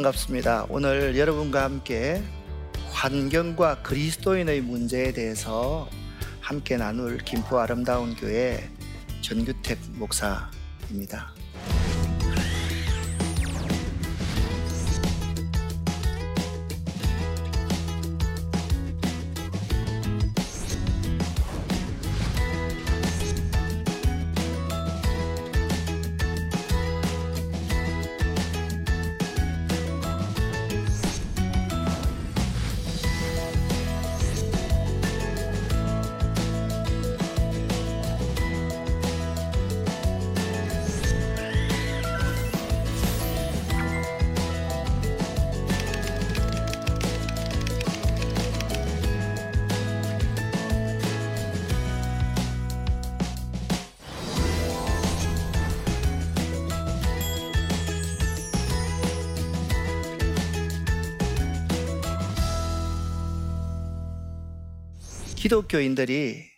반갑습니다. 0.00 0.66
오늘 0.68 1.16
여러분과 1.18 1.64
함께 1.64 2.22
환경과 2.90 3.82
그리스도인의 3.82 4.62
문제에 4.62 5.12
대해서 5.12 5.88
함께 6.40 6.76
나눌 6.76 7.18
김포 7.18 7.58
아름다운 7.58 8.14
교회 8.14 8.68
전규택 9.20 9.78
목사입니다. 9.92 11.34
기독교인들이 65.40 66.50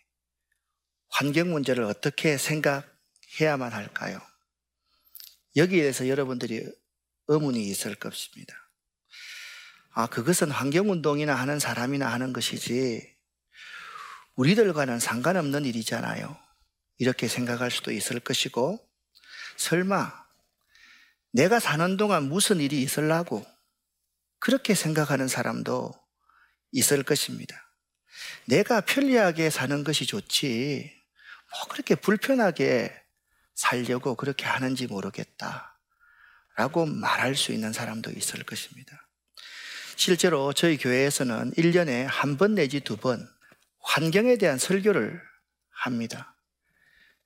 환경 1.07 1.53
문제를 1.53 1.85
어떻게 1.85 2.37
생각해야만 2.37 3.71
할까요? 3.71 4.19
여기에 5.55 5.83
대해서 5.83 6.09
여러분들이 6.09 6.69
의문이 7.29 7.63
있을 7.63 7.95
것입니다. 7.95 8.53
아, 9.93 10.07
그것은 10.07 10.51
환경운동이나 10.51 11.33
하는 11.33 11.59
사람이나 11.59 12.11
하는 12.11 12.33
것이지, 12.33 13.09
우리들과는 14.35 14.99
상관없는 14.99 15.63
일이잖아요. 15.63 16.37
이렇게 16.97 17.29
생각할 17.29 17.71
수도 17.71 17.89
있을 17.93 18.19
것이고, 18.19 18.85
설마, 19.55 20.11
내가 21.31 21.61
사는 21.61 21.95
동안 21.95 22.23
무슨 22.23 22.59
일이 22.59 22.81
있을라고, 22.81 23.45
그렇게 24.39 24.75
생각하는 24.75 25.29
사람도 25.29 25.93
있을 26.73 27.03
것입니다. 27.03 27.72
내가 28.45 28.81
편리하게 28.81 29.49
사는 29.49 29.83
것이 29.83 30.05
좋지, 30.05 30.91
뭐 31.51 31.67
그렇게 31.69 31.95
불편하게 31.95 32.93
살려고 33.55 34.15
그렇게 34.15 34.45
하는지 34.45 34.87
모르겠다. 34.87 35.79
라고 36.55 36.85
말할 36.85 37.35
수 37.35 37.51
있는 37.51 37.73
사람도 37.73 38.11
있을 38.11 38.43
것입니다. 38.43 39.07
실제로 39.95 40.53
저희 40.53 40.77
교회에서는 40.77 41.51
1년에 41.53 42.05
한 42.07 42.37
번 42.37 42.55
내지 42.55 42.79
두 42.79 42.97
번 42.97 43.27
환경에 43.79 44.37
대한 44.37 44.57
설교를 44.57 45.21
합니다. 45.69 46.35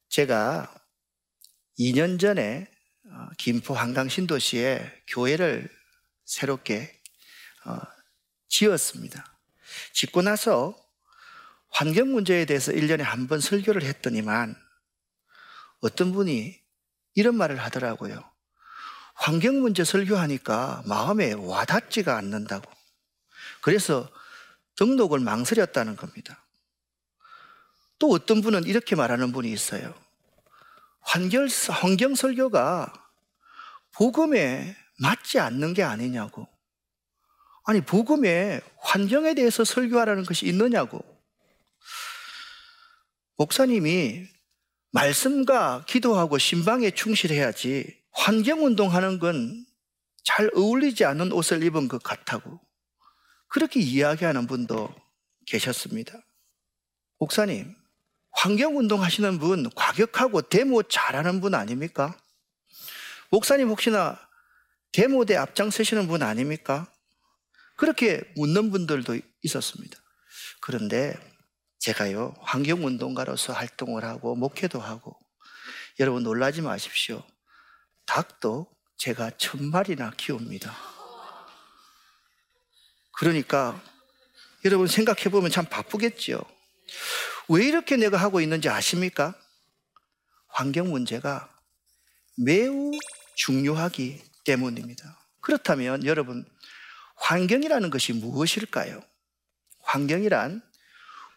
제가 0.09 0.73
2년 1.79 2.19
전에 2.19 2.67
어, 3.09 3.27
김포 3.37 3.73
한강 3.73 4.09
신도시에 4.09 5.03
교회를 5.07 5.69
새롭게 6.25 6.99
어, 7.65 7.79
지었습니다. 8.49 9.23
짓고 9.93 10.21
나서 10.23 10.75
환경 11.77 12.11
문제에 12.11 12.45
대해서 12.45 12.71
1년에 12.71 13.03
한 13.03 13.27
번 13.27 13.39
설교를 13.39 13.83
했더니만 13.83 14.55
어떤 15.81 16.11
분이 16.11 16.59
이런 17.13 17.35
말을 17.35 17.57
하더라고요. 17.57 18.23
환경 19.13 19.59
문제 19.59 19.83
설교하니까 19.83 20.83
마음에 20.87 21.33
와닿지가 21.33 22.17
않는다고. 22.17 22.71
그래서 23.61 24.09
등록을 24.75 25.19
망설였다는 25.19 25.95
겁니다. 25.97 26.43
또 27.99 28.09
어떤 28.09 28.41
분은 28.41 28.63
이렇게 28.63 28.95
말하는 28.95 29.31
분이 29.31 29.51
있어요. 29.51 29.93
환경, 31.01 31.47
환경 31.69 32.15
설교가 32.15 32.91
복음에 33.91 34.75
맞지 34.99 35.37
않는 35.39 35.75
게 35.75 35.83
아니냐고. 35.83 36.47
아니, 37.65 37.81
복음에 37.81 38.61
환경에 38.79 39.35
대해서 39.35 39.63
설교하라는 39.63 40.25
것이 40.25 40.47
있느냐고. 40.47 41.16
목사님이 43.37 44.27
말씀과 44.91 45.85
기도하고 45.87 46.37
신방에 46.37 46.91
충실해야지 46.91 47.95
환경 48.11 48.65
운동하는 48.65 49.19
건 49.19 49.67
잘 50.27 50.51
어울리지 50.53 51.05
않는 51.05 51.31
옷을 51.31 51.63
입은 51.63 51.87
것 51.87 52.03
같다고 52.03 52.59
그렇게 53.47 53.79
이야기하는 53.79 54.45
분도 54.45 54.93
계셨습니다. 55.45 56.19
목사님, 57.17 57.73
환경 58.31 58.77
운동 58.77 59.01
하시는 59.01 59.39
분 59.39 59.69
과격하고 59.69 60.41
데모 60.41 60.83
잘하는 60.83 61.39
분 61.39 61.55
아닙니까? 61.55 62.19
목사님 63.29 63.69
혹시나 63.69 64.19
데모대 64.91 65.37
앞장서시는 65.37 66.07
분 66.07 66.23
아닙니까? 66.23 66.91
그렇게 67.77 68.21
묻는 68.35 68.69
분들도 68.69 69.17
있었습니다. 69.43 69.97
그런데 70.59 71.17
제가요, 71.87 72.35
환경운동가로서 72.41 73.53
활동을 73.53 74.03
하고, 74.03 74.35
목회도 74.35 74.77
하고, 74.77 75.17
여러분 76.01 76.21
놀라지 76.21 76.61
마십시오. 76.61 77.23
닭도 78.05 78.69
제가 78.97 79.31
천 79.37 79.71
마리나 79.71 80.11
키웁니다. 80.17 80.75
그러니까, 83.13 83.81
여러분 84.65 84.87
생각해 84.87 85.29
보면 85.31 85.49
참 85.49 85.63
바쁘겠지요. 85.63 86.41
왜 87.47 87.65
이렇게 87.65 87.95
내가 87.95 88.17
하고 88.17 88.41
있는지 88.41 88.67
아십니까? 88.67 89.33
환경 90.49 90.89
문제가 90.89 91.49
매우 92.35 92.91
중요하기 93.35 94.25
때문입니다. 94.43 95.17
그렇다면 95.39 96.05
여러분, 96.05 96.45
환경이라는 97.15 97.89
것이 97.91 98.11
무엇일까요? 98.11 99.01
환경이란 99.83 100.66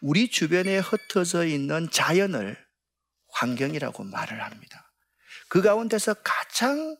우리 0.01 0.29
주변에 0.29 0.79
흩어져 0.79 1.45
있는 1.45 1.89
자연을 1.91 2.57
환경이라고 3.33 4.03
말을 4.03 4.43
합니다. 4.43 4.91
그 5.47 5.61
가운데서 5.61 6.15
가장 6.23 6.97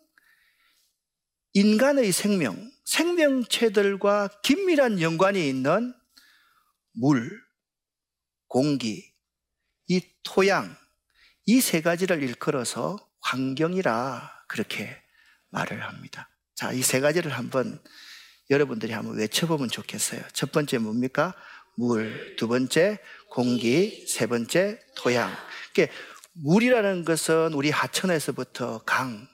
인간의 1.54 2.12
생명, 2.12 2.72
생명체들과 2.86 4.30
긴밀한 4.44 5.02
연관이 5.02 5.50
있는 5.50 5.94
물, 6.94 7.30
공기, 8.48 9.14
이 9.88 10.02
토양, 10.24 10.78
이 11.48 11.60
세 11.60 11.82
가지를 11.82 12.22
일컬어서 12.24 12.98
환경이라 13.22 14.46
그렇게 14.48 14.96
말을 15.50 15.84
합니다. 15.84 16.30
자, 16.56 16.72
이 16.72 16.82
세 16.82 17.00
가지를 17.00 17.32
한번 17.34 17.82
여러분들이 18.50 18.94
한번 18.94 19.18
외쳐보면 19.18 19.70
좋겠어요. 19.70 20.22
첫 20.34 20.52
번째 20.52 20.78
뭡니까? 20.78 21.34
물, 21.78 22.36
두 22.38 22.48
번째 22.48 23.00
공기, 23.30 24.06
세 24.08 24.28
번째 24.28 24.80
토양. 24.96 25.32
그러니까 25.74 25.96
물이라는 26.34 27.06
것은 27.06 27.54
우리 27.54 27.70
하천에서부터 27.70 28.84
강, 28.86 29.28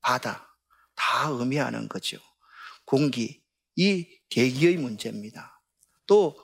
바다 0.00 0.48
다 0.94 1.28
의미하는 1.28 1.88
거죠. 1.88 2.18
공기, 2.84 3.42
이 3.76 4.06
대기의 4.30 4.76
문제입니다. 4.76 5.60
또 6.06 6.36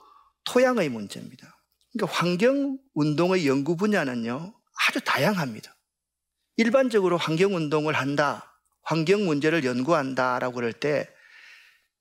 토양의 0.45 0.89
문제입니다. 0.89 1.57
그러니까 1.91 2.17
환경 2.17 2.79
운동의 2.93 3.47
연구 3.47 3.75
분야는요 3.75 4.53
아주 4.87 5.01
다양합니다. 5.01 5.75
일반적으로 6.57 7.17
환경 7.17 7.55
운동을 7.55 7.93
한다, 7.93 8.59
환경 8.83 9.25
문제를 9.25 9.63
연구한다라고 9.63 10.55
그럴 10.55 10.73
때 10.73 11.07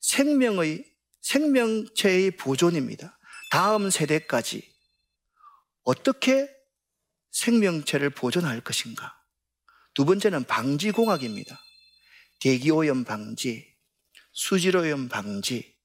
생명의 0.00 0.84
생명체의 1.20 2.32
보존입니다. 2.32 3.18
다음 3.50 3.90
세대까지 3.90 4.72
어떻게 5.82 6.48
생명체를 7.32 8.10
보존할 8.10 8.60
것인가? 8.60 9.20
두 9.92 10.04
번째는 10.04 10.44
방지공학입니다. 10.44 11.60
대기오염 12.40 13.04
방지, 13.04 13.76
수질오염 14.32 15.08
방지. 15.08 15.76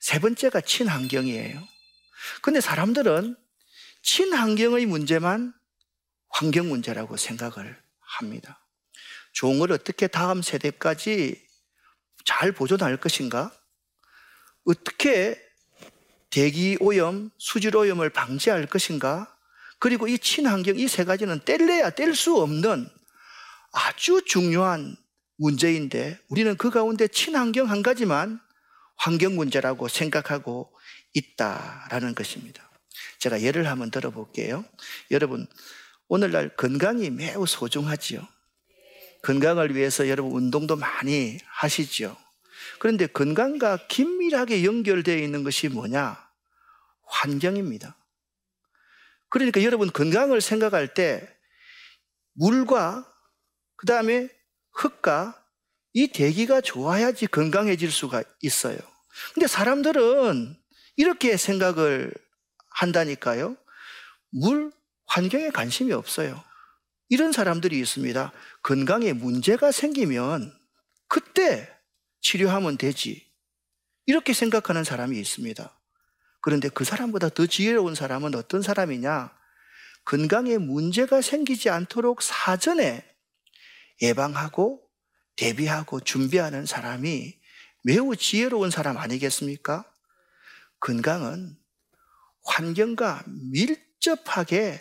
세 0.00 0.18
번째가 0.18 0.60
친환경이에요. 0.60 1.66
근데 2.42 2.60
사람들은 2.60 3.36
친환경의 4.02 4.86
문제만 4.86 5.54
환경 6.28 6.68
문제라고 6.68 7.16
생각을 7.16 7.80
합니다. 8.00 8.66
종을 9.32 9.70
어떻게 9.70 10.06
다음 10.08 10.42
세대까지 10.42 11.46
잘 12.24 12.52
보존할 12.52 12.96
것인가? 12.96 13.56
어떻게 14.64 15.45
대기 16.36 16.76
오염, 16.80 17.30
수질 17.38 17.74
오염을 17.74 18.10
방지할 18.10 18.66
것인가? 18.66 19.34
그리고 19.78 20.06
이 20.06 20.18
친환경 20.18 20.78
이 20.78 20.86
세 20.86 21.04
가지는 21.04 21.40
뗄래야 21.46 21.88
뗄 21.88 22.14
수 22.14 22.36
없는 22.36 22.86
아주 23.72 24.20
중요한 24.26 24.96
문제인데 25.36 26.20
우리는 26.28 26.54
그 26.58 26.68
가운데 26.68 27.08
친환경 27.08 27.70
한 27.70 27.82
가지만 27.82 28.38
환경 28.96 29.34
문제라고 29.34 29.88
생각하고 29.88 30.70
있다라는 31.14 32.14
것입니다. 32.14 32.70
제가 33.18 33.40
예를 33.40 33.66
한번 33.70 33.90
들어볼게요. 33.90 34.62
여러분, 35.12 35.46
오늘날 36.06 36.54
건강이 36.54 37.08
매우 37.08 37.46
소중하지요. 37.46 38.20
건강을 39.22 39.74
위해서 39.74 40.06
여러분 40.10 40.32
운동도 40.32 40.76
많이 40.76 41.38
하시죠. 41.46 42.14
그런데 42.78 43.06
건강과 43.06 43.86
긴밀하게 43.88 44.64
연결되어 44.64 45.16
있는 45.16 45.42
것이 45.42 45.70
뭐냐? 45.70 46.25
환경입니다. 47.06 47.96
그러니까 49.28 49.62
여러분 49.62 49.90
건강을 49.90 50.40
생각할 50.40 50.94
때 50.94 51.28
물과 52.34 53.12
그 53.76 53.86
다음에 53.86 54.28
흙과 54.72 55.42
이 55.92 56.08
대기가 56.08 56.60
좋아야지 56.60 57.26
건강해질 57.26 57.90
수가 57.90 58.22
있어요. 58.40 58.78
근데 59.34 59.46
사람들은 59.46 60.56
이렇게 60.96 61.36
생각을 61.36 62.12
한다니까요. 62.70 63.56
물, 64.30 64.72
환경에 65.06 65.50
관심이 65.50 65.92
없어요. 65.92 66.42
이런 67.08 67.32
사람들이 67.32 67.78
있습니다. 67.78 68.32
건강에 68.62 69.12
문제가 69.12 69.72
생기면 69.72 70.52
그때 71.08 71.72
치료하면 72.20 72.76
되지. 72.76 73.26
이렇게 74.06 74.32
생각하는 74.32 74.84
사람이 74.84 75.18
있습니다. 75.18 75.75
그런데 76.46 76.68
그 76.68 76.84
사람보다 76.84 77.30
더 77.30 77.44
지혜로운 77.44 77.96
사람은 77.96 78.36
어떤 78.36 78.62
사람이냐? 78.62 79.36
건강에 80.04 80.58
문제가 80.58 81.20
생기지 81.20 81.70
않도록 81.70 82.22
사전에 82.22 83.04
예방하고 84.00 84.88
대비하고 85.34 85.98
준비하는 85.98 86.64
사람이 86.64 87.36
매우 87.82 88.14
지혜로운 88.14 88.70
사람 88.70 88.96
아니겠습니까? 88.96 89.92
건강은 90.78 91.58
환경과 92.44 93.24
밀접하게 93.26 94.80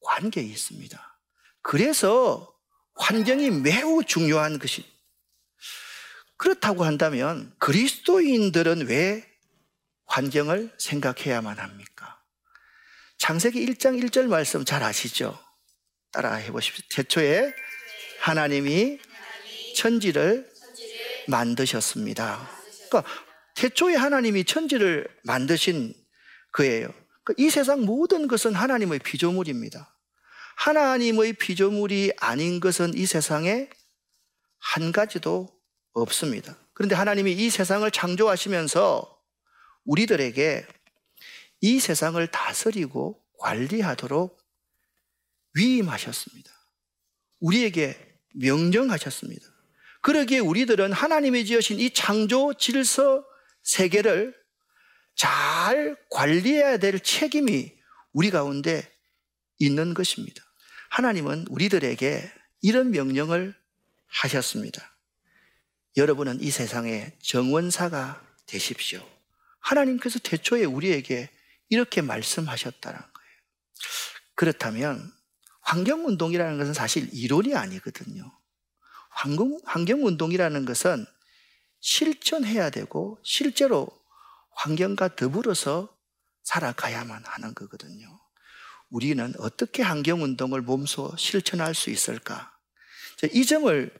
관계에 0.00 0.42
있습니다. 0.42 1.20
그래서 1.62 2.52
환경이 2.96 3.50
매우 3.50 4.02
중요한 4.02 4.58
것이 4.58 4.84
그렇다고 6.36 6.82
한다면 6.84 7.54
그리스도인들은 7.60 8.88
왜 8.88 9.27
환경을 10.08 10.74
생각해야만 10.78 11.58
합니까? 11.58 12.20
창세기 13.18 13.64
1장 13.66 14.02
1절 14.02 14.26
말씀 14.26 14.64
잘 14.64 14.82
아시죠? 14.82 15.38
따라 16.12 16.34
해보십시오. 16.34 16.84
태초에 16.90 17.54
하나님이 18.20 18.98
천지를 19.76 20.50
만드셨습니다. 21.28 22.48
그러니까 22.88 23.10
태초에 23.54 23.96
하나님이 23.96 24.44
천지를 24.44 25.06
만드신 25.24 25.94
그예요. 26.52 26.88
그러니까 27.22 27.34
이 27.36 27.50
세상 27.50 27.82
모든 27.82 28.28
것은 28.28 28.54
하나님의 28.54 29.00
피조물입니다. 29.00 29.94
하나님의 30.56 31.34
피조물이 31.34 32.12
아닌 32.18 32.60
것은 32.60 32.94
이 32.94 33.06
세상에 33.06 33.68
한 34.58 34.90
가지도 34.92 35.48
없습니다. 35.92 36.56
그런데 36.72 36.94
하나님이 36.94 37.32
이 37.32 37.50
세상을 37.50 37.88
창조하시면서 37.90 39.17
우리들에게 39.88 40.66
이 41.62 41.80
세상을 41.80 42.24
다스리고 42.28 43.20
관리하도록 43.38 44.38
위임하셨습니다. 45.54 46.50
우리에게 47.40 47.96
명령하셨습니다. 48.34 49.46
그러기에 50.02 50.38
우리들은 50.38 50.92
하나님이 50.92 51.44
지으신 51.46 51.80
이 51.80 51.90
창조 51.90 52.54
질서 52.54 53.24
세계를 53.62 54.36
잘 55.16 55.96
관리해야 56.10 56.76
될 56.76 57.00
책임이 57.00 57.72
우리 58.12 58.30
가운데 58.30 58.88
있는 59.58 59.94
것입니다. 59.94 60.42
하나님은 60.90 61.46
우리들에게 61.48 62.30
이런 62.62 62.90
명령을 62.90 63.54
하셨습니다. 64.06 64.96
여러분은 65.96 66.40
이 66.40 66.50
세상의 66.50 67.16
정원사가 67.20 68.24
되십시오. 68.46 69.17
하나님께서 69.60 70.18
태초에 70.18 70.64
우리에게 70.64 71.30
이렇게 71.68 72.00
말씀하셨다는 72.00 72.98
거예요. 72.98 73.30
그렇다면 74.34 75.12
환경운동이라는 75.62 76.58
것은 76.58 76.72
사실 76.72 77.08
이론이 77.12 77.54
아니거든요. 77.54 78.32
환경, 79.10 79.60
환경운동이라는 79.64 80.64
것은 80.64 81.04
실천해야 81.80 82.70
되고 82.70 83.18
실제로 83.22 83.88
환경과 84.52 85.16
더불어서 85.16 85.94
살아가야만 86.42 87.24
하는 87.24 87.54
거거든요. 87.54 88.18
우리는 88.90 89.34
어떻게 89.38 89.82
환경운동을 89.82 90.62
몸소 90.62 91.14
실천할 91.18 91.74
수 91.74 91.90
있을까? 91.90 92.56
이 93.32 93.44
점을 93.44 93.92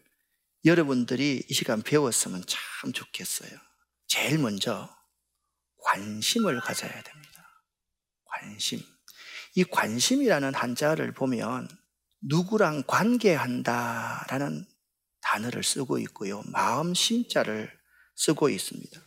여러분들이 0.64 1.44
이 1.48 1.54
시간 1.54 1.82
배웠으면 1.82 2.42
참 2.46 2.92
좋겠어요. 2.92 3.50
제일 4.06 4.38
먼저 4.38 4.88
관심을 5.88 6.60
가져야 6.60 7.02
됩니다. 7.02 7.64
관심. 8.24 8.82
이 9.54 9.64
관심이라는 9.64 10.54
한자를 10.54 11.12
보면 11.12 11.66
누구랑 12.20 12.82
관계한다 12.86 14.26
라는 14.28 14.66
단어를 15.22 15.64
쓰고 15.64 15.98
있고요. 16.00 16.42
마음 16.46 16.92
심자를 16.92 17.72
쓰고 18.16 18.50
있습니다. 18.50 19.00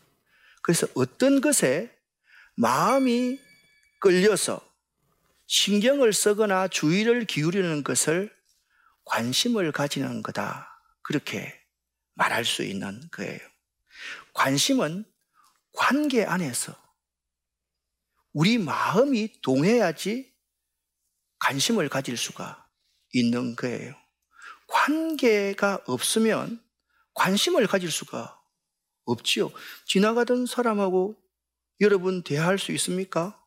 그래서 0.63 0.87
어떤 0.95 1.39
것에 1.39 1.95
마음이 2.55 3.39
끌려서 3.99 4.59
신경을 5.45 6.13
쓰거나 6.13 6.67
주의를 6.67 7.25
기울이는 7.25 7.83
것을 7.83 8.35
관심을 9.05 9.71
가지는 9.71 10.23
거다. 10.23 10.67
그렇게 11.03 11.53
말할 12.15 12.43
수 12.43 12.63
있는 12.63 13.07
거예요. 13.11 13.39
관심은 14.33 15.10
관계 15.73 16.23
안에서 16.25 16.75
우리 18.33 18.57
마음이 18.57 19.41
동해야지 19.41 20.31
관심을 21.39 21.89
가질 21.89 22.17
수가 22.17 22.67
있는 23.13 23.55
거예요. 23.55 23.95
관계가 24.67 25.83
없으면 25.85 26.63
관심을 27.13 27.67
가질 27.67 27.91
수가 27.91 28.39
없지요. 29.05 29.51
지나가던 29.85 30.45
사람하고 30.45 31.17
여러분 31.81 32.23
대화할 32.23 32.57
수 32.57 32.71
있습니까? 32.73 33.37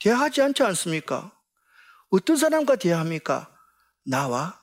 대화하지 0.00 0.42
않지 0.42 0.62
않습니까? 0.62 1.32
어떤 2.10 2.36
사람과 2.36 2.76
대화합니까? 2.76 3.54
나와 4.04 4.60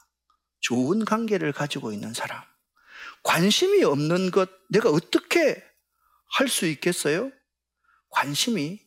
좋은 0.60 1.06
관계를 1.06 1.54
가지고 1.54 1.92
있는 1.94 2.14
사람. 2.14 2.42
관심이 3.24 3.84
없는 3.84 4.32
것, 4.32 4.50
내가 4.70 4.90
어떻게 4.90 5.64
할 6.30 6.48
수 6.48 6.66
있겠어요? 6.66 7.32
관심이 8.10 8.80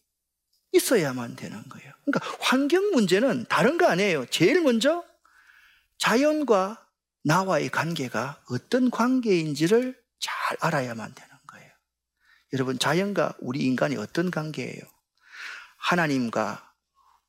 있어야만 0.73 1.37
되는 1.37 1.63
거예요. 1.69 1.93
그러니까 2.05 2.37
환경 2.41 2.91
문제는 2.91 3.47
다른 3.49 3.79
거 3.79 3.87
아니에요. 3.87 4.27
제일 4.27 4.61
먼저 4.61 5.05
자연과 5.99 6.87
나와의 7.25 7.71
관계가 7.71 8.43
어떤 8.51 8.91
관계인지를 8.91 10.01
잘 10.21 10.57
알아야만 10.61 11.15
되는 11.15 11.37
거예요. 11.47 11.71
여러분, 12.53 12.79
자연과 12.79 13.37
우리 13.41 13.61
인간이 13.61 13.97
어떤 13.97 14.31
관계예요? 14.31 14.81
하나님과 15.77 16.73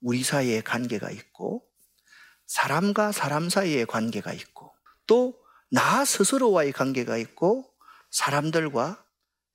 우리 0.02 0.24
사이의 0.24 0.64
관계가 0.64 1.12
있고, 1.12 1.66
사람과 2.46 3.12
사람 3.12 3.50
사이의 3.50 3.86
관계가 3.86 4.34
있고, 4.34 4.74
또 5.08 5.40
나 5.72 6.04
스스로와의 6.04 6.72
관계가 6.72 7.18
있고, 7.18 7.72
사람들과 8.10 9.04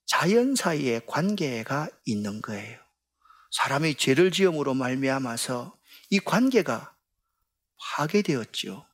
자연 0.07 0.55
사이의 0.55 1.03
관계가 1.07 1.89
있는 2.05 2.43
거예요. 2.43 2.79
사람이 3.51 3.95
죄를 3.97 4.31
지음으로 4.31 4.75
말미암아서 4.75 5.77
이 6.11 6.19
관계가 6.21 6.95
파괴되었지요. 7.79 8.85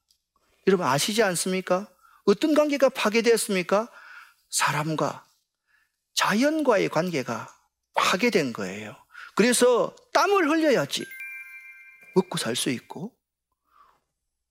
여러분 0.67 0.87
아시지 0.87 1.23
않습니까? 1.23 1.89
어떤 2.25 2.55
관계가 2.55 2.91
파괴되었습니까? 2.91 3.89
사람과 4.51 5.27
자연과의 6.15 6.89
관계가 6.91 7.49
파괴된 7.95 8.53
거예요. 8.53 8.97
그래서 9.35 9.95
땀을 10.13 10.49
흘려야지 10.49 11.05
먹고 12.15 12.37
살 12.39 12.57
수 12.57 12.71
있고 12.71 13.17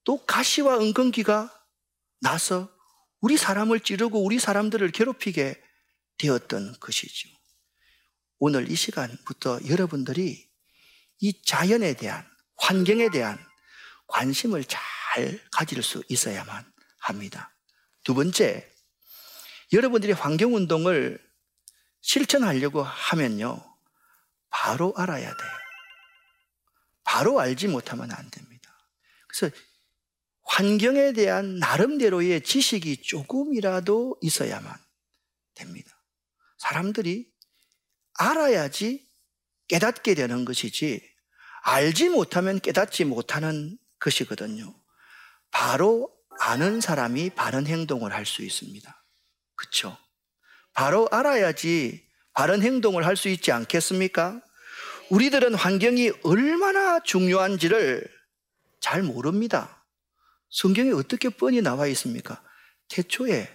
또 0.04 0.24
가시와 0.24 0.78
은근기가 0.80 1.52
나서 2.20 2.68
우리 3.20 3.36
사람을 3.36 3.80
찌르고 3.80 4.22
우리 4.24 4.38
사람들을 4.38 4.90
괴롭히게 4.90 5.62
되었던 6.20 6.78
것이죠. 6.80 7.28
오늘 8.38 8.70
이 8.70 8.74
시간부터 8.74 9.60
여러분들이 9.68 10.48
이 11.20 11.42
자연에 11.42 11.94
대한, 11.94 12.26
환경에 12.56 13.10
대한 13.10 13.38
관심을 14.06 14.64
잘 14.64 14.80
가질 15.52 15.82
수 15.82 16.02
있어야만 16.08 16.70
합니다. 16.98 17.54
두 18.04 18.14
번째, 18.14 18.70
여러분들이 19.72 20.12
환경운동을 20.12 21.18
실천하려고 22.02 22.82
하면요, 22.82 23.62
바로 24.50 24.92
알아야 24.96 25.28
돼요. 25.28 25.50
바로 27.04 27.40
알지 27.40 27.68
못하면 27.68 28.10
안 28.12 28.30
됩니다. 28.30 28.70
그래서 29.26 29.54
환경에 30.42 31.12
대한 31.12 31.56
나름대로의 31.56 32.42
지식이 32.42 33.02
조금이라도 33.02 34.18
있어야만 34.20 34.76
됩니다. 35.54 35.99
사람들이 36.60 37.26
알아야지 38.18 39.08
깨닫게 39.68 40.14
되는 40.14 40.44
것이지 40.44 41.02
알지 41.62 42.10
못하면 42.10 42.60
깨닫지 42.60 43.04
못하는 43.04 43.78
것이거든요. 43.98 44.74
바로 45.50 46.14
아는 46.38 46.80
사람이 46.80 47.30
바른 47.30 47.66
행동을 47.66 48.12
할 48.12 48.24
수 48.26 48.42
있습니다. 48.42 49.04
그렇죠? 49.56 49.96
바로 50.72 51.08
알아야지 51.10 52.06
바른 52.32 52.62
행동을 52.62 53.04
할 53.06 53.16
수 53.16 53.28
있지 53.28 53.52
않겠습니까? 53.52 54.40
우리들은 55.10 55.54
환경이 55.54 56.12
얼마나 56.22 57.00
중요한지를 57.02 58.06
잘 58.80 59.02
모릅니다. 59.02 59.84
성경에 60.50 60.92
어떻게 60.92 61.28
뻔히 61.28 61.60
나와 61.62 61.86
있습니까? 61.88 62.42
태초에 62.88 63.48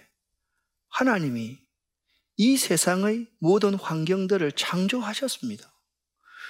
하나님이 0.88 1.65
이 2.36 2.56
세상의 2.56 3.28
모든 3.38 3.74
환경들을 3.74 4.52
창조하셨습니다. 4.52 5.72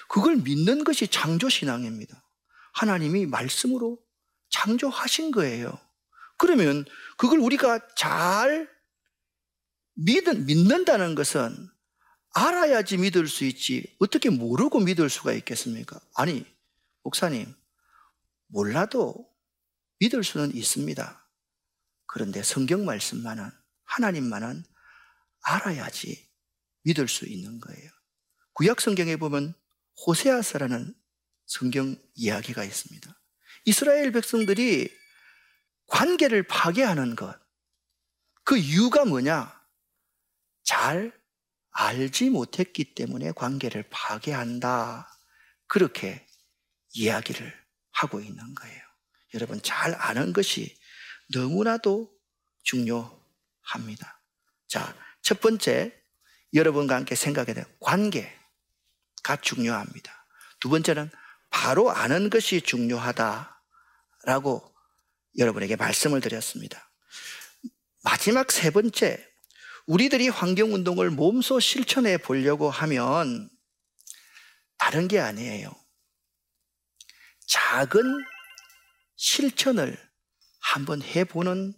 그걸 0.09 0.37
믿는 0.37 0.85
것이 0.85 1.09
창조신앙입니다. 1.09 2.23
하나님이 2.75 3.26
말씀으로 3.26 3.99
창조하신 4.50 5.31
거예요. 5.31 5.78
그러면 6.38 6.85
그걸 7.16 7.38
우리가 7.38 7.81
잘 7.97 8.69
믿은, 9.95 10.47
믿는다는 10.47 11.14
것은 11.14 11.71
알아야지 12.35 12.99
믿을 12.99 13.28
수 13.28 13.45
있지 13.45 13.97
어떻게 13.99 14.28
모르고 14.28 14.81
믿을 14.81 15.09
수가 15.09 15.33
있겠습니까? 15.33 15.99
아니, 16.14 16.45
목사님, 17.02 17.55
몰라도 18.49 19.26
믿을 20.00 20.23
수는 20.23 20.55
있습니다. 20.55 21.26
그런데 22.07 22.43
성경 22.43 22.85
말씀만은, 22.85 23.50
하나님만은 23.85 24.64
알아야지 25.47 26.29
믿을 26.83 27.09
수 27.09 27.26
있는 27.26 27.61
거예요. 27.61 27.91
구약 28.53 28.81
성경에 28.81 29.17
보면 29.17 29.55
호세아서라는 30.07 30.95
성경 31.47 31.97
이야기가 32.15 32.65
있습니다. 32.65 33.21
이스라엘 33.65 34.12
백성들이 34.12 34.93
관계를 35.87 36.43
파괴하는 36.45 37.17
것. 37.17 37.38
그 38.45 38.57
이유가 38.57 39.05
뭐냐? 39.05 39.53
잘 40.65 41.12
알지 41.71 42.31
못했기 42.31 42.95
때문에 42.95 43.33
관계를 43.33 43.88
파괴한다. 43.91 45.09
그렇게 45.67 46.26
이야기를 46.95 47.53
하고 47.93 48.21
있는 48.21 48.55
거예요. 48.55 48.83
여러분, 49.35 49.61
잘 49.62 49.95
아는 49.95 50.33
것이 50.33 50.76
너무나도 51.33 52.12
중요합니다. 52.62 54.23
자, 54.69 54.97
첫 55.26 55.40
번째, 55.40 55.92
여러분과 56.54 56.95
함께 56.95 57.16
생각해야 57.16 57.52
될 57.52 57.64
관계가 57.80 59.40
중요합니다. 59.42 60.25
두 60.61 60.68
번째는 60.68 61.11
바로 61.50 61.90
아는 61.90 62.30
것이 62.30 62.61
중요하다라고 62.61 63.52
여러분에게 65.37 65.75
말씀을 65.75 66.21
드렸습니다. 66.21 66.88
마지막 68.04 68.52
세 68.52 68.71
번째, 68.71 69.28
우리들이 69.87 70.28
환경운동을 70.28 71.11
몸소 71.11 71.59
실천해 71.59 72.18
보려고 72.18 72.71
하면 72.71 73.50
다른 74.78 75.09
게 75.09 75.18
아니에요. 75.18 75.75
작은 77.49 78.25
실천을 79.16 79.99
한번 80.61 81.02
해보는 81.02 81.75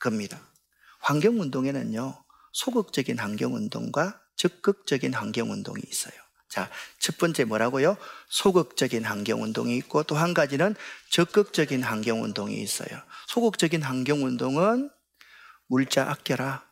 겁니다. 0.00 0.52
환경운동에는요, 1.00 2.23
소극적인 2.54 3.18
환경운동과 3.18 4.20
적극적인 4.36 5.12
환경운동이 5.12 5.82
있어요. 5.88 6.14
자, 6.48 6.70
첫 7.00 7.18
번째 7.18 7.44
뭐라고요? 7.44 7.96
소극적인 8.28 9.04
환경운동이 9.04 9.76
있고 9.78 10.04
또 10.04 10.14
한 10.14 10.34
가지는 10.34 10.76
적극적인 11.10 11.82
환경운동이 11.82 12.54
있어요. 12.62 13.02
소극적인 13.26 13.82
환경운동은 13.82 14.88
물자 15.66 16.08
아껴라. 16.08 16.64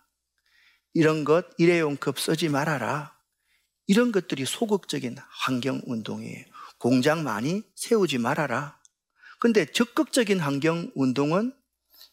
이런 0.95 1.25
것, 1.25 1.47
일회용 1.59 1.97
컵 1.97 2.21
쓰지 2.21 2.49
말아라. 2.49 3.17
이런 3.89 4.13
것들이 4.13 4.45
소극적인 4.47 5.17
환경운동이에요. 5.19 6.45
공장 6.79 7.25
많이 7.25 7.63
세우지 7.75 8.19
말아라. 8.19 8.79
근데 9.41 9.67
적극적인 9.67 10.39
환경운동은 10.39 11.53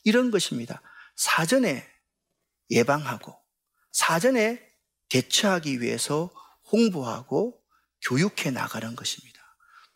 이런 0.06 0.32
것입니다. 0.32 0.82
사전에 1.16 1.88
예방하고, 2.72 3.39
사전에 4.00 4.66
대처하기 5.10 5.82
위해서 5.82 6.32
홍보하고 6.72 7.62
교육해 8.02 8.50
나가는 8.52 8.96
것입니다. 8.96 9.40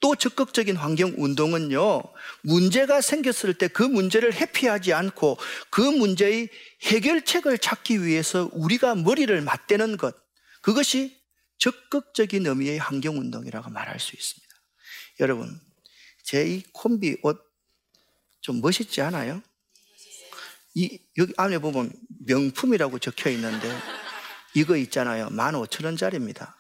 또 0.02 0.16
적극적인 0.18 0.76
환경 0.76 1.14
운동은요, 1.18 2.04
문제가 2.42 3.00
생겼을 3.00 3.54
때 3.54 3.70
그 3.70 3.84
문제를 3.84 4.34
회피하지 4.34 4.92
않고 4.92 5.38
그 5.70 5.80
문제의 5.80 6.50
해결책을 6.82 7.58
찾기 7.60 8.04
위해서 8.04 8.50
우리가 8.52 8.96
머리를 8.96 9.40
맞대는 9.40 9.96
것, 9.96 10.14
그것이 10.62 11.18
적극적인 11.58 12.46
의미의 12.46 12.80
환경 12.80 13.18
운동이라고 13.18 13.70
말할 13.70 14.02
수 14.02 14.18
있습니다. 14.18 14.54
여러분, 15.22 15.62
제 16.24 16.46
이 16.46 16.64
콤비 16.74 17.20
옷 17.24 17.40
좀 18.42 18.60
멋있지 18.60 19.00
않아요? 19.02 19.42
이, 20.76 21.00
여기 21.18 21.34
안에 21.38 21.60
보면 21.60 21.92
명품이라고 22.26 23.00
적혀 23.00 23.30
있는데, 23.32 23.70
이거 24.56 24.76
있잖아요. 24.78 25.30
15,000원짜리입니다. 25.30 26.54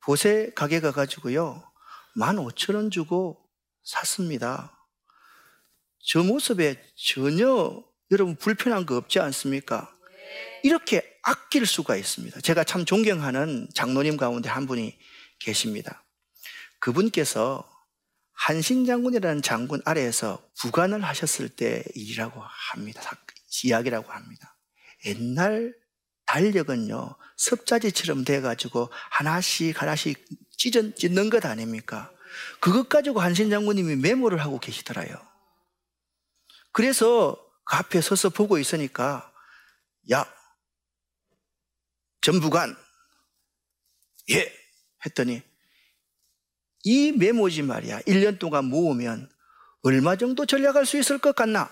보세 0.00 0.52
가게 0.54 0.80
가가지고요. 0.80 1.62
15,000원 2.16 2.90
주고 2.90 3.48
샀습니다. 3.84 4.74
저 6.00 6.22
모습에 6.22 6.82
전혀 6.96 7.82
여러분 8.10 8.36
불편한 8.36 8.86
거 8.86 8.96
없지 8.96 9.20
않습니까? 9.20 9.94
이렇게 10.62 11.18
아낄 11.22 11.66
수가 11.66 11.96
있습니다. 11.96 12.40
제가 12.40 12.64
참 12.64 12.84
존경하는 12.84 13.68
장로님 13.74 14.16
가운데 14.16 14.48
한 14.48 14.66
분이 14.66 14.98
계십니다. 15.38 16.04
그분께서 16.80 17.68
한신장군이라는 18.38 19.42
장군 19.42 19.82
아래에서 19.84 20.42
부관을 20.60 21.04
하셨을 21.04 21.48
때 21.48 21.82
일이라고 21.94 22.40
합니다. 22.40 23.02
이야기라고 23.64 24.10
합니다. 24.12 24.56
옛날 25.06 25.74
달력은요, 26.26 27.16
섭자지처럼 27.36 28.24
돼가지고 28.24 28.90
하나씩 29.10 29.80
하나씩 29.80 30.24
찢은, 30.56 30.94
찢는 30.94 31.30
것 31.30 31.44
아닙니까? 31.46 32.12
그것 32.60 32.88
가지고 32.88 33.20
한신 33.20 33.50
장군님이 33.50 33.96
메모를 33.96 34.40
하고 34.40 34.60
계시더라요. 34.60 35.16
그래서 36.72 37.36
그 37.64 37.76
앞에 37.76 38.00
서서 38.00 38.28
보고 38.28 38.58
있으니까, 38.58 39.32
야, 40.12 40.24
전부관, 42.20 42.76
예, 44.30 44.52
했더니, 45.04 45.42
이 46.90 47.12
메모지 47.12 47.60
말이야. 47.60 48.00
1년 48.00 48.38
동안 48.38 48.64
모으면 48.64 49.30
얼마 49.82 50.16
정도 50.16 50.46
전략할 50.46 50.86
수 50.86 50.96
있을 50.96 51.18
것 51.18 51.36
같나? 51.36 51.70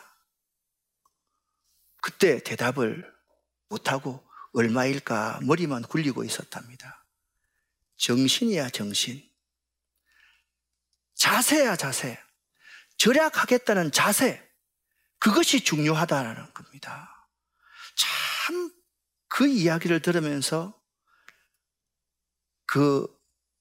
그때 2.03 2.39
대답을 2.43 3.11
못하고 3.71 4.23
얼마일까 4.53 5.41
머리만 5.43 5.85
굴리고 5.85 6.23
있었답니다. 6.23 7.03
정신이야, 7.97 8.69
정신. 8.69 9.27
자세야, 11.15 11.77
자세. 11.77 12.23
절약하겠다는 12.99 13.93
자세. 13.93 14.47
그것이 15.19 15.65
중요하다는 15.65 16.53
겁니다. 16.53 17.27
참, 17.95 18.71
그 19.29 19.47
이야기를 19.47 20.03
들으면서 20.03 20.79
그 22.67 23.16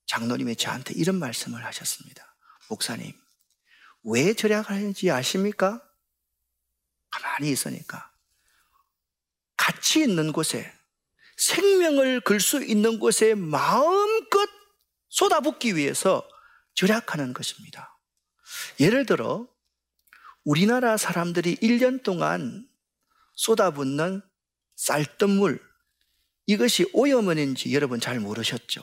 장로님이 0.08 0.56
저한테 0.56 0.94
이런 0.96 1.18
말씀을 1.18 1.64
하셨습니다. 1.66 2.36
목사님, 2.70 3.14
왜 4.04 4.34
절약하는지 4.34 5.12
아십니까? 5.12 5.82
가만히 7.10 7.50
있으니까. 7.52 8.12
가치 9.58 10.02
있는 10.02 10.32
곳에 10.32 10.72
생명을 11.38 12.22
걸 12.22 12.40
수 12.40 12.64
있는 12.64 13.00
곳에 13.00 13.34
마음껏 13.36 14.50
쏟아붓기 15.10 15.76
위해서 15.76 16.28
절약하는 16.76 17.34
것입니다. 17.34 17.98
예를 18.80 19.06
들어 19.06 19.48
우리나라 20.44 20.98
사람들이 20.98 21.56
1년 21.56 22.04
동안 22.04 22.70
쏟아붓는 23.34 24.22
쌀뜨물 24.76 25.60
이것이 26.46 26.90
오염원인지 26.94 27.74
여러분 27.74 28.00
잘 28.00 28.20
모르셨죠? 28.20 28.82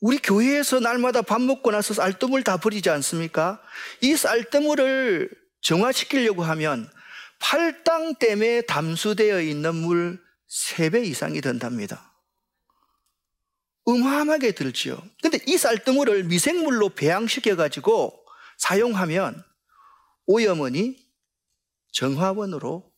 우리 0.00 0.18
교회에서 0.18 0.80
날마다 0.80 1.22
밥 1.22 1.40
먹고 1.40 1.70
나서 1.70 1.94
쌀뜨물 1.94 2.44
다 2.44 2.58
버리지 2.58 2.90
않습니까? 2.90 3.62
이 4.02 4.16
쌀뜨물을 4.16 5.30
정화시키려고 5.62 6.42
하면 6.42 6.90
팔당 7.38 8.14
댐에 8.16 8.62
담수되어 8.62 9.40
있는 9.40 9.74
물 9.74 10.22
3배 10.50 11.06
이상이 11.06 11.40
든답니다. 11.40 12.12
음함하게 13.88 14.52
들지요. 14.52 15.00
근데 15.22 15.38
이 15.46 15.56
쌀뜨물을 15.56 16.24
미생물로 16.24 16.90
배양시켜가지고 16.90 18.24
사용하면 18.58 19.44
오염원이 20.26 20.96
정화원으로 21.92 22.92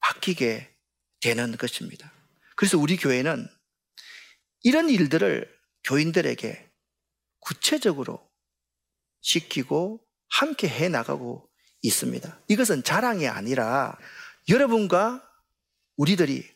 바뀌게 0.00 0.74
되는 1.20 1.56
것입니다. 1.56 2.12
그래서 2.56 2.76
우리 2.78 2.96
교회는 2.96 3.48
이런 4.62 4.90
일들을 4.90 5.55
교인들에게 5.86 6.70
구체적으로 7.40 8.28
시키고 9.20 10.00
함께 10.28 10.68
해 10.68 10.88
나가고 10.88 11.48
있습니다. 11.82 12.40
이것은 12.48 12.82
자랑이 12.82 13.28
아니라 13.28 13.96
여러분과 14.48 15.22
우리들이 15.96 16.48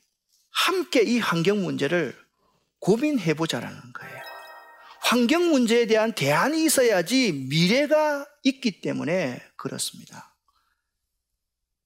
함께 0.50 1.02
이 1.02 1.18
환경 1.18 1.62
문제를 1.62 2.16
고민해 2.80 3.34
보자라는 3.34 3.92
거예요. 3.92 4.20
환경 5.00 5.50
문제에 5.50 5.86
대한 5.86 6.12
대안이 6.12 6.64
있어야지 6.64 7.32
미래가 7.32 8.26
있기 8.42 8.80
때문에 8.80 9.40
그렇습니다. 9.56 10.34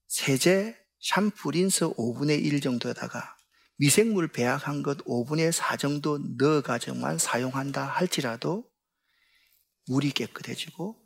세제, 0.08 0.76
샴푸, 1.00 1.50
린스 1.50 1.94
5분의 1.94 2.44
1 2.44 2.60
정도에다가 2.60 3.33
미생물 3.76 4.28
배합한 4.28 4.82
것 4.82 4.98
5분의 5.04 5.50
4 5.50 5.76
정도 5.76 6.18
넣어가지고만 6.38 7.18
사용한다 7.18 7.84
할지라도 7.84 8.70
물이 9.86 10.12
깨끗해지고 10.12 11.00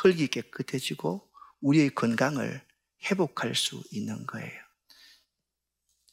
흙이 0.00 0.26
깨끗해지고 0.28 1.30
우리의 1.60 1.94
건강을 1.94 2.66
회복할 3.04 3.54
수 3.54 3.82
있는 3.92 4.26
거예요. 4.26 4.62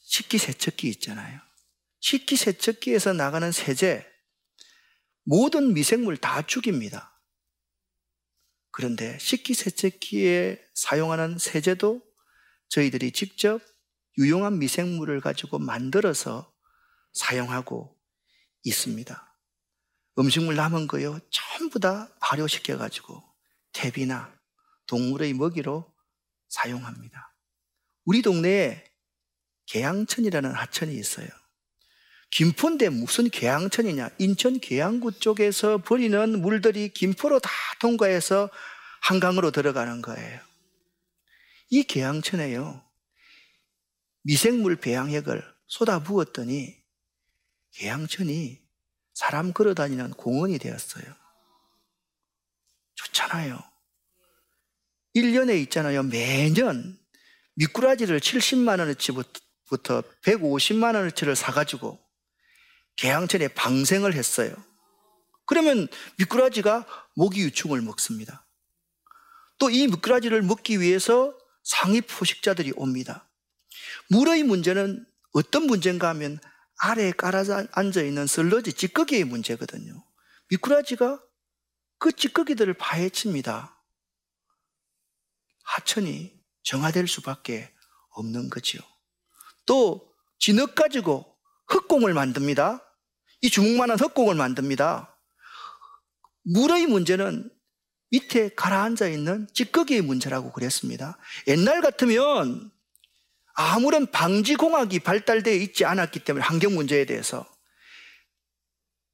식기세척기 0.02 0.88
있잖아요. 0.88 1.40
식기세척기에서 2.00 3.12
나가는 3.12 3.50
세제, 3.52 4.06
모든 5.24 5.74
미생물 5.74 6.16
다 6.16 6.42
죽입니다. 6.46 7.20
그런데 8.70 9.18
식기세척기에 9.18 10.64
사용하는 10.74 11.38
세제도 11.38 12.02
저희들이 12.68 13.12
직접 13.12 13.60
유용한 14.18 14.58
미생물을 14.58 15.20
가지고 15.20 15.58
만들어서 15.58 16.52
사용하고 17.12 17.96
있습니다. 18.64 19.36
음식물 20.18 20.56
남은 20.56 20.86
거요 20.86 21.18
전부 21.30 21.80
다 21.80 22.08
발효시켜 22.20 22.76
가지고 22.76 23.22
퇴비나 23.72 24.32
동물의 24.86 25.32
먹이로 25.34 25.90
사용합니다. 26.48 27.34
우리 28.04 28.22
동네에 28.22 28.84
계양천이라는 29.66 30.50
하천이 30.52 30.94
있어요. 30.94 31.28
김포인데 32.30 32.88
무슨 32.90 33.28
계양천이냐? 33.28 34.10
인천 34.18 34.60
계양구 34.60 35.18
쪽에서 35.18 35.78
버리는 35.78 36.40
물들이 36.40 36.88
김포로 36.88 37.40
다 37.40 37.50
통과해서 37.80 38.50
한강으로 39.02 39.50
들어가는 39.50 40.02
거예요. 40.02 40.40
이 41.70 41.82
계양천에요. 41.82 42.82
미생물 44.22 44.76
배양액을 44.76 45.42
쏟아 45.66 46.02
부었더니 46.02 46.76
계양천이 47.72 48.60
사람 49.14 49.52
걸어 49.52 49.74
다니는 49.74 50.10
공원이 50.12 50.58
되었어요. 50.58 51.04
좋잖아요. 52.94 53.58
1년에 55.16 55.60
있잖아요. 55.62 56.02
매년 56.02 56.98
미꾸라지를 57.54 58.20
70만 58.20 58.78
원어치부터 58.80 60.02
150만 60.24 60.94
원어치를 60.94 61.36
사가지고 61.36 61.98
계양천에 62.96 63.48
방생을 63.48 64.14
했어요. 64.14 64.54
그러면 65.46 65.88
미꾸라지가 66.18 66.86
모기 67.16 67.40
유충을 67.42 67.80
먹습니다. 67.82 68.46
또 69.58 69.70
이 69.70 69.86
미꾸라지를 69.88 70.42
먹기 70.42 70.80
위해서 70.80 71.36
상위 71.62 72.00
포식자들이 72.00 72.72
옵니다. 72.76 73.29
물의 74.10 74.42
문제는 74.42 75.06
어떤 75.32 75.66
문제인가 75.66 76.08
하면 76.10 76.38
아래에 76.78 77.12
깔아 77.12 77.44
앉아 77.72 78.02
있는 78.02 78.26
슬러지 78.26 78.72
찌꺼기의 78.72 79.24
문제거든요. 79.24 80.04
미꾸라지가 80.48 81.22
그 81.98 82.12
찌꺼기들을 82.12 82.74
파헤칩니다. 82.74 83.76
하천이 85.62 86.40
정화될 86.62 87.06
수밖에 87.06 87.72
없는 88.10 88.50
거지요. 88.50 88.80
또 89.66 90.12
진흙 90.38 90.74
가지고 90.74 91.36
흙공을 91.68 92.12
만듭니다. 92.14 92.84
이 93.42 93.50
주먹만한 93.50 93.98
흙공을 94.00 94.34
만듭니다. 94.34 95.16
물의 96.42 96.86
문제는 96.86 97.50
밑에 98.10 98.48
가라앉아 98.54 99.06
있는 99.06 99.46
찌꺼기의 99.54 100.02
문제라고 100.02 100.50
그랬습니다. 100.50 101.16
옛날 101.46 101.80
같으면 101.80 102.72
아무런 103.54 104.10
방지공학이 104.10 105.00
발달되어 105.00 105.54
있지 105.54 105.84
않았기 105.84 106.20
때문에 106.20 106.44
환경 106.44 106.74
문제에 106.74 107.04
대해서 107.04 107.46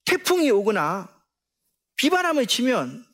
태풍이 0.05 0.51
오거나 0.51 1.09
비바람을 1.96 2.46
치면 2.46 3.05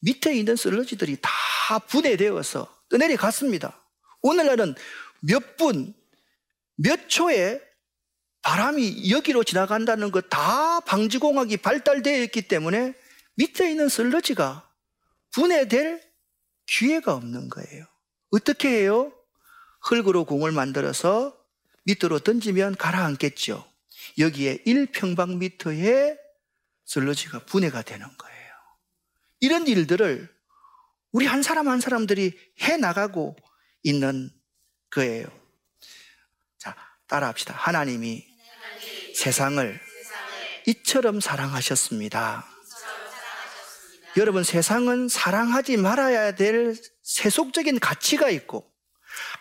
밑에 0.00 0.34
있는 0.34 0.56
슬러지들이 0.56 1.18
다 1.22 1.78
분해되어서 1.78 2.82
떠내려 2.90 3.16
갔습니다. 3.16 3.78
오늘날은 4.20 4.74
몇 5.20 5.56
분, 5.56 5.94
몇 6.76 7.08
초에 7.08 7.60
바람이 8.42 9.10
여기로 9.10 9.44
지나간다는 9.44 10.10
것 10.10 10.28
다 10.28 10.80
방지공학이 10.80 11.58
발달되어 11.58 12.22
있기 12.24 12.48
때문에 12.48 12.94
밑에 13.36 13.70
있는 13.70 13.88
슬러지가 13.88 14.68
분해될 15.32 16.02
기회가 16.66 17.14
없는 17.14 17.48
거예요. 17.48 17.86
어떻게 18.30 18.68
해요? 18.68 19.12
흙으로 19.82 20.24
공을 20.24 20.52
만들어서 20.52 21.36
밑으로 21.84 22.20
던지면 22.20 22.76
가라앉겠죠. 22.76 23.68
여기에 24.18 24.62
1평방미터의 24.66 26.18
슬러지가 26.84 27.40
분해가 27.46 27.82
되는 27.82 28.06
거예요. 28.16 28.52
이런 29.40 29.66
일들을 29.66 30.32
우리 31.10 31.26
한 31.26 31.42
사람 31.42 31.68
한 31.68 31.80
사람들이 31.80 32.38
해 32.62 32.76
나가고 32.76 33.36
있는 33.82 34.30
거예요. 34.90 35.26
자, 36.58 36.76
따라합시다. 37.06 37.54
하나님이 37.54 38.26
세상을 39.14 39.80
이처럼 40.68 41.20
사랑하셨습니다. 41.20 42.46
여러분, 44.16 44.44
세상은 44.44 45.08
사랑하지 45.08 45.76
말아야 45.78 46.34
될 46.34 46.76
세속적인 47.02 47.80
가치가 47.80 48.30
있고, 48.30 48.71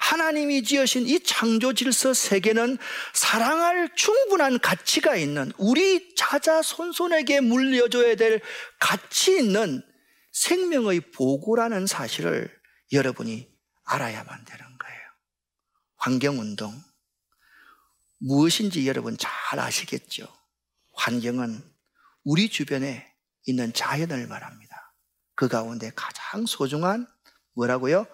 하나님이 0.02 0.64
지으신 0.64 1.08
이 1.08 1.20
창조 1.20 1.74
질서 1.74 2.14
세계는 2.14 2.80
사랑할 3.14 3.88
충분한 3.96 4.60
가치가 4.60 5.16
있는 5.16 5.52
우리 5.58 6.16
자자 6.16 6.64
손손에게 6.64 7.40
물려줘야 7.40 8.16
될 8.16 8.42
가치 8.80 9.38
있는 9.38 9.84
생명의 10.32 11.12
보고라는 11.12 11.86
사실을 11.86 12.52
여러분이 12.92 13.48
알아야만 13.86 14.46
되는 14.46 14.66
거예요. 14.66 15.02
환경운동. 15.98 16.74
무엇인지 18.18 18.88
여러분 18.88 19.18
잘 19.20 19.60
아시겠죠? 19.60 20.28
환경은 20.94 21.64
우리 22.24 22.50
주변에 22.50 23.08
있는 23.46 23.72
자연을 23.72 24.28
말합니다. 24.28 24.94
그 25.36 25.48
가운데 25.48 25.92
가장 25.96 26.48
소중한 26.48 27.08
뭐라고요? 27.54 28.08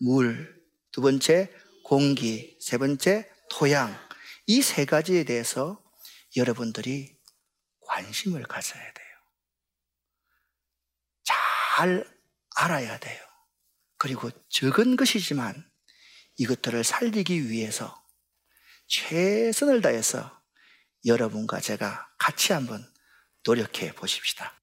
물, 0.00 0.63
두 0.94 1.00
번째 1.00 1.52
공기, 1.82 2.56
세 2.60 2.78
번째 2.78 3.28
토양. 3.50 3.92
이 4.46 4.62
세 4.62 4.84
가지에 4.84 5.24
대해서 5.24 5.82
여러분들이 6.36 7.18
관심을 7.80 8.44
가져야 8.44 8.80
돼요. 8.80 9.06
잘 11.24 12.08
알아야 12.54 12.96
돼요. 13.00 13.20
그리고 13.98 14.30
적은 14.48 14.94
것이지만 14.94 15.68
이것들을 16.36 16.84
살리기 16.84 17.50
위해서 17.50 18.00
최선을 18.86 19.80
다해서 19.80 20.44
여러분과 21.04 21.58
제가 21.58 22.08
같이 22.18 22.52
한번 22.52 22.88
노력해 23.42 23.92
보십시다. 23.96 24.62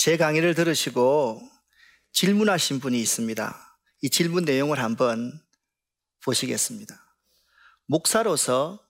제 0.00 0.16
강의를 0.16 0.54
들으시고 0.54 1.46
질문하신 2.12 2.80
분이 2.80 2.98
있습니다. 3.02 3.78
이 4.00 4.08
질문 4.08 4.46
내용을 4.46 4.78
한번 4.78 5.38
보시겠습니다. 6.24 7.14
목사로서 7.84 8.82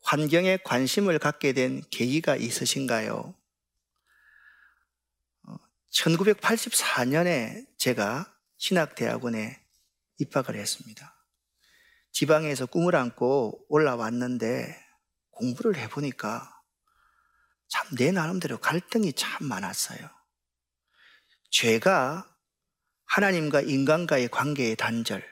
환경에 0.00 0.56
관심을 0.64 1.20
갖게 1.20 1.52
된 1.52 1.84
계기가 1.92 2.34
있으신가요? 2.34 3.32
1984년에 5.92 7.62
어, 7.62 7.70
제가 7.76 8.36
신학대학원에 8.56 9.64
입학을 10.18 10.56
했습니다. 10.56 11.14
지방에서 12.10 12.66
꿈을 12.66 12.96
안고 12.96 13.66
올라왔는데 13.68 14.76
공부를 15.30 15.76
해보니까 15.76 16.57
참 17.68 17.96
내 17.96 18.12
나름대로 18.12 18.58
갈등이 18.58 19.14
참 19.14 19.46
많았어요. 19.46 20.10
죄가 21.50 22.28
하나님과 23.06 23.62
인간과의 23.62 24.28
관계의 24.28 24.76
단절, 24.76 25.26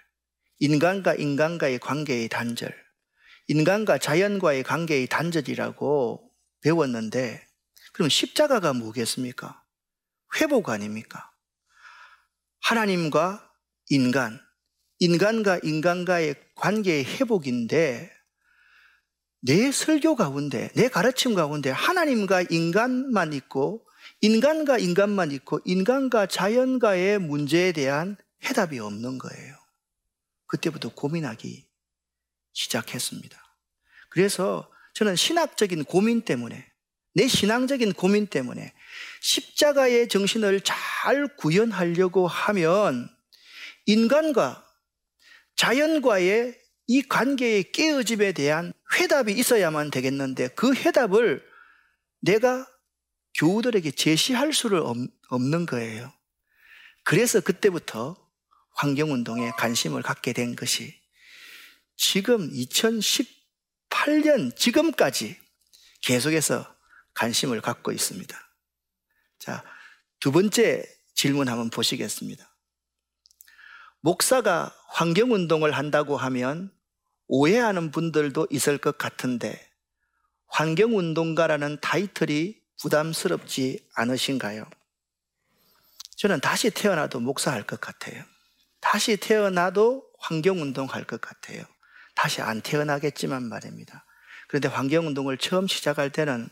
인간과 0.58 1.14
인간과의 1.14 1.78
관계의 1.78 2.28
단절, 2.28 2.74
인간과 3.48 3.98
자연과의 3.98 4.62
관계의 4.62 5.06
단절이라고 5.08 6.32
배웠는데, 6.62 7.46
그럼 7.92 8.08
십자가가 8.08 8.72
뭐겠습니까? 8.72 9.62
회복 10.40 10.70
아닙니까? 10.70 11.30
하나님과 12.60 13.52
인간, 13.90 14.40
인간과 14.98 15.60
인간과의 15.62 16.34
관계의 16.54 17.04
회복인데, 17.04 18.15
내 19.46 19.70
설교 19.70 20.16
가운데, 20.16 20.70
내 20.74 20.88
가르침 20.88 21.34
가운데 21.34 21.70
하나님과 21.70 22.46
인간만 22.50 23.32
있고, 23.32 23.86
인간과 24.20 24.76
인간만 24.76 25.30
있고, 25.30 25.60
인간과 25.64 26.26
자연과의 26.26 27.20
문제에 27.20 27.70
대한 27.70 28.16
해답이 28.44 28.80
없는 28.80 29.18
거예요. 29.18 29.54
그때부터 30.46 30.92
고민하기 30.92 31.64
시작했습니다. 32.54 33.40
그래서 34.08 34.68
저는 34.94 35.14
신학적인 35.14 35.84
고민 35.84 36.22
때문에, 36.22 36.66
내 37.14 37.28
신앙적인 37.28 37.92
고민 37.92 38.26
때문에 38.26 38.74
십자가의 39.20 40.08
정신을 40.08 40.62
잘 40.62 41.36
구현하려고 41.36 42.26
하면 42.26 43.08
인간과 43.84 44.66
자연과의 45.54 46.58
이 46.88 47.02
관계의 47.02 47.70
깨어짐에 47.70 48.32
대한 48.32 48.72
회답이 48.94 49.32
있어야만 49.32 49.90
되겠는데 49.90 50.48
그 50.48 50.74
회답을 50.74 51.46
내가 52.20 52.66
교우들에게 53.34 53.90
제시할 53.90 54.52
수를 54.52 54.82
없는 55.28 55.66
거예요. 55.66 56.12
그래서 57.04 57.40
그때부터 57.40 58.16
환경운동에 58.70 59.50
관심을 59.52 60.02
갖게 60.02 60.32
된 60.32 60.56
것이 60.56 60.98
지금 61.96 62.50
2018년 62.50 64.56
지금까지 64.56 65.38
계속해서 66.02 66.74
관심을 67.14 67.60
갖고 67.60 67.92
있습니다. 67.92 68.38
자, 69.38 69.64
두 70.20 70.32
번째 70.32 70.84
질문 71.14 71.48
한번 71.48 71.70
보시겠습니다. 71.70 72.54
목사가 74.00 74.74
환경운동을 74.88 75.72
한다고 75.72 76.16
하면 76.16 76.75
오해하는 77.28 77.90
분들도 77.90 78.48
있을 78.50 78.78
것 78.78 78.98
같은데 78.98 79.70
환경운동가라는 80.48 81.78
타이틀이 81.80 82.60
부담스럽지 82.80 83.88
않으신가요? 83.94 84.68
저는 86.16 86.40
다시 86.40 86.70
태어나도 86.70 87.20
목사할 87.20 87.66
것 87.66 87.80
같아요. 87.80 88.22
다시 88.80 89.16
태어나도 89.16 90.04
환경운동 90.18 90.86
할 90.86 91.04
것 91.04 91.20
같아요. 91.20 91.62
다시 92.14 92.40
안 92.40 92.60
태어나겠지만 92.62 93.42
말입니다. 93.48 94.04
그런데 94.48 94.68
환경운동을 94.68 95.38
처음 95.38 95.66
시작할 95.66 96.10
때는 96.10 96.48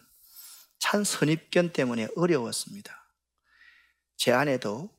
찬 0.78 1.04
선입견 1.04 1.72
때문에 1.72 2.08
어려웠습니다. 2.16 3.08
제 4.16 4.32
아내도 4.32 4.90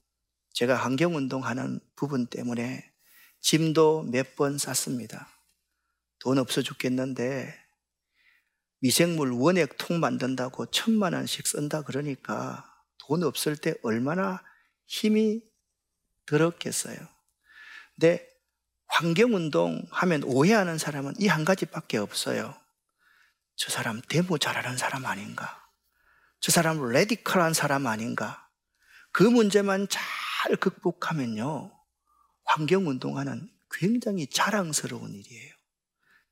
제가 0.54 0.76
환경운동하는 0.76 1.80
부분 1.96 2.26
때문에 2.28 2.92
짐도 3.42 4.04
몇 4.12 4.36
번 4.36 4.58
쌌습니다. 4.58 5.30
돈 6.26 6.40
없어 6.40 6.64
죽겠는데 6.64 7.54
미생물 8.80 9.32
원액 9.32 9.78
통 9.78 10.00
만든다고 10.00 10.66
천만 10.72 11.14
원씩 11.14 11.46
쓴다 11.46 11.84
그러니까 11.84 12.68
돈 12.98 13.22
없을 13.22 13.56
때 13.56 13.76
얼마나 13.84 14.44
힘이 14.88 15.44
들었겠어요. 16.26 16.98
근데 17.94 18.28
환경운동 18.88 19.86
하면 19.92 20.24
오해하는 20.24 20.80
사람은 20.80 21.14
이 21.20 21.28
한 21.28 21.46
가지밖에 21.46 21.98
없어요. 22.00 22.60
저 23.56 23.70
사람 23.70 24.02
데모 24.02 24.40
잘하는 24.40 24.78
사람 24.78 25.06
아닌가? 25.06 25.70
저 26.40 26.52
사람 26.52 26.90
레디컬한 26.90 27.54
사람 27.54 27.86
아닌가? 27.86 28.50
그 29.12 29.22
문제만 29.22 29.88
잘 29.90 30.56
극복하면요. 30.56 31.72
환경운동하는 32.46 33.48
굉장히 33.70 34.26
자랑스러운 34.26 35.14
일이에요. 35.14 35.55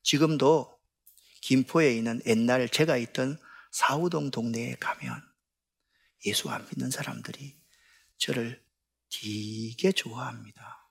지금도 0.03 0.79
김포에 1.41 1.95
있는 1.95 2.21
옛날 2.25 2.69
제가 2.69 2.97
있던 2.97 3.39
사우동 3.71 4.31
동네에 4.31 4.75
가면 4.75 5.21
예수 6.25 6.49
안 6.49 6.65
믿는 6.69 6.91
사람들이 6.91 7.57
저를 8.17 8.63
되게 9.09 9.91
좋아합니다. 9.91 10.89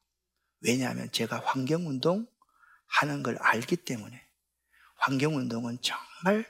왜냐하면 0.60 1.10
제가 1.10 1.40
환경운동 1.40 2.26
하는 2.86 3.22
걸 3.22 3.36
알기 3.38 3.76
때문에 3.76 4.22
환경운동은 4.96 5.78
정말 5.80 6.46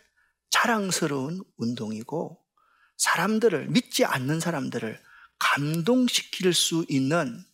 자랑스러운 0.50 1.42
운동이고 1.56 2.42
사람들을, 2.96 3.68
믿지 3.68 4.04
않는 4.04 4.40
사람들을 4.40 5.00
감동시킬 5.38 6.52
수 6.52 6.84
있는 6.88 7.44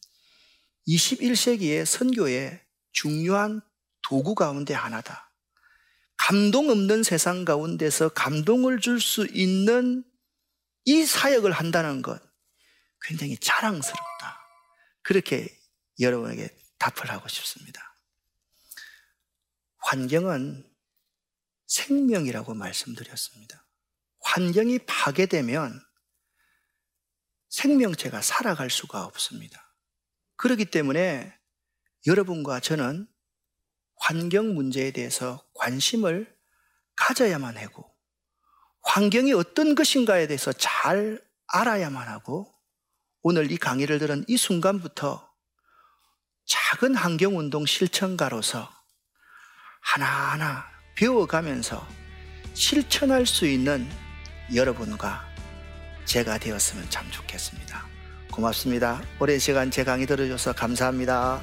21세기의 0.86 1.84
선교의 1.84 2.60
중요한 2.92 3.62
도구 4.08 4.34
가운데 4.34 4.72
하나다. 4.72 5.30
감동 6.16 6.70
없는 6.70 7.02
세상 7.02 7.44
가운데서 7.44 8.08
감동을 8.08 8.80
줄 8.80 9.00
수 9.02 9.26
있는 9.26 10.02
이 10.86 11.04
사역을 11.04 11.52
한다는 11.52 12.00
것 12.00 12.18
굉장히 13.02 13.36
자랑스럽다. 13.36 14.40
그렇게 15.02 15.54
여러분에게 16.00 16.56
답을 16.78 17.10
하고 17.10 17.28
싶습니다. 17.28 17.94
환경은 19.76 20.66
생명이라고 21.66 22.54
말씀드렸습니다. 22.54 23.66
환경이 24.20 24.78
파괴되면 24.86 25.84
생명체가 27.50 28.22
살아갈 28.22 28.70
수가 28.70 29.04
없습니다. 29.04 29.74
그렇기 30.36 30.64
때문에 30.64 31.38
여러분과 32.06 32.60
저는 32.60 33.06
환경 34.00 34.54
문제에 34.54 34.90
대해서 34.90 35.44
관심을 35.54 36.34
가져야만 36.96 37.56
하고 37.56 37.90
환경이 38.82 39.32
어떤 39.32 39.74
것인가에 39.74 40.26
대해서 40.26 40.52
잘 40.52 41.20
알아야만 41.48 42.08
하고 42.08 42.52
오늘 43.22 43.50
이 43.50 43.56
강의를 43.56 43.98
들은 43.98 44.24
이 44.28 44.36
순간부터 44.36 45.28
작은 46.46 46.94
환경운동 46.94 47.66
실천가로서 47.66 48.70
하나하나 49.80 50.64
배워가면서 50.96 51.86
실천할 52.54 53.26
수 53.26 53.46
있는 53.46 53.88
여러분과 54.54 55.26
제가 56.04 56.38
되었으면 56.38 56.88
참 56.88 57.10
좋겠습니다. 57.10 57.86
고맙습니다. 58.32 59.02
오랜 59.20 59.38
시간 59.38 59.70
제 59.70 59.84
강의 59.84 60.06
들어줘서 60.06 60.54
감사합니다. 60.54 61.42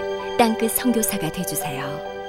땅끝 0.41 0.71
성교사가 0.71 1.31
되주세요 1.31 2.20